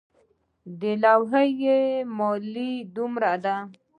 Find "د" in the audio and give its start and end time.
0.79-0.81